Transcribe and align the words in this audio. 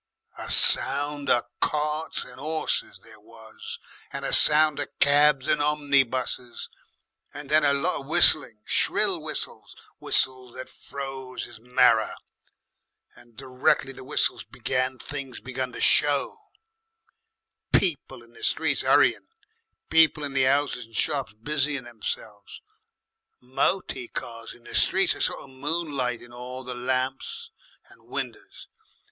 "A 0.39 0.49
sound 0.49 1.29
of 1.29 1.43
carts 1.59 2.25
and 2.25 2.39
'orses 2.39 3.01
there 3.03 3.19
was, 3.19 3.77
and 4.11 4.25
a 4.25 4.33
sound 4.33 4.79
of 4.79 4.87
cabs 4.99 5.47
and 5.47 5.61
omnibuses, 5.61 6.71
and 7.35 7.51
then 7.51 7.63
a 7.63 7.71
lot 7.71 7.99
of 7.99 8.07
whistling, 8.07 8.63
shrill 8.65 9.21
whistles, 9.21 9.75
whistles 9.99 10.55
that 10.55 10.71
froze 10.71 11.45
'is 11.45 11.59
marrer. 11.59 12.15
And 13.15 13.37
directly 13.37 13.93
the 13.93 14.03
whistles 14.03 14.43
began 14.43 14.97
things 14.97 15.39
begun 15.39 15.71
to 15.73 15.79
show, 15.79 16.45
people 17.71 18.23
in 18.23 18.33
the 18.33 18.41
streets 18.43 18.81
'urrying, 18.83 19.27
people 19.91 20.23
in 20.23 20.33
the 20.33 20.47
'ouses 20.47 20.87
and 20.87 20.95
shops 20.95 21.33
busying 21.33 21.83
themselves, 21.83 22.59
moty 23.39 24.07
cars 24.07 24.55
in 24.55 24.63
the 24.63 24.73
streets, 24.73 25.13
a 25.13 25.21
sort 25.21 25.41
of 25.41 25.51
moonlight 25.51 26.23
in 26.23 26.33
all 26.33 26.63
the 26.63 26.73
lamps 26.73 27.51
and 27.89 28.01
winders. 28.07 28.67